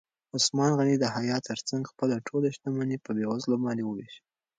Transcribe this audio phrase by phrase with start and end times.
[0.35, 4.27] عثمان غني د حیا تر څنګ خپله ټوله شتمني په بېوزلو باندې ووېشله.